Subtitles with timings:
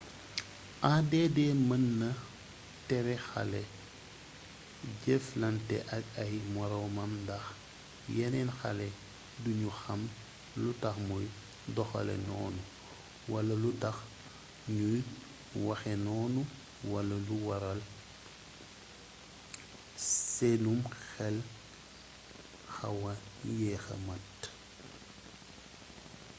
[0.95, 1.11] add
[1.69, 2.09] mën na
[2.87, 3.61] tere xale
[5.03, 7.45] jëflante ak ay moroomam ndax
[8.15, 8.87] yeneen xale
[9.43, 10.01] duñu xam
[10.61, 11.25] lu tax muy
[11.75, 12.61] doxalee noonu
[13.31, 13.97] wala lu tax
[14.77, 14.99] ñuy
[15.67, 16.41] waxee noonu
[16.91, 17.79] wala lu waral
[20.35, 20.79] seenum
[21.09, 21.37] xel
[22.75, 23.11] xawa
[23.59, 24.35] yeexa mat